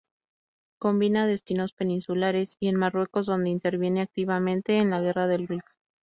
Combina 0.79 1.27
destinos 1.27 1.73
peninsulares 1.73 2.57
y 2.59 2.69
en 2.69 2.75
Marruecos, 2.75 3.27
donde 3.27 3.51
interviene 3.51 4.01
activamente 4.01 4.79
en 4.79 4.89
la 4.89 4.99
Guerra 4.99 5.27
del 5.27 5.47
Rif. 5.47 5.61